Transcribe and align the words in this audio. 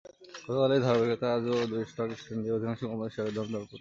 গতকালের 0.45 0.83
ধারাবাহিকতায় 0.83 1.35
আজও 1.37 1.69
দুই 1.71 1.83
স্টক 1.89 2.09
এক্সচেঞ্জে 2.11 2.55
অধিকাংশ 2.55 2.81
কোম্পানির 2.83 3.13
শেয়ারের 3.13 3.35
দরপতন 3.35 3.55
হয়েছে। 3.55 3.69